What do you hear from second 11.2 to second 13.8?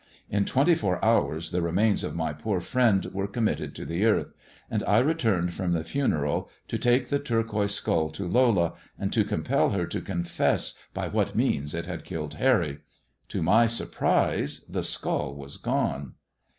means it had killed Harry. To my